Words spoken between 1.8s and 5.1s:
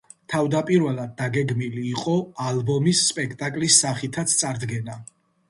იყო ალბომის სპექტაკლის სახითაც წარდგენა.